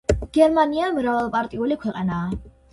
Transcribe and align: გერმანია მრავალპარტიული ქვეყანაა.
გერმანია 0.37 0.87
მრავალპარტიული 0.97 1.81
ქვეყანაა. 1.87 2.45